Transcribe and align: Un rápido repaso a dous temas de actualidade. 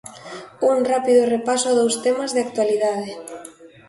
Un 0.71 0.77
rápido 0.91 1.21
repaso 1.35 1.65
a 1.69 1.77
dous 1.79 1.95
temas 2.05 2.31
de 2.35 2.43
actualidade. 2.47 3.11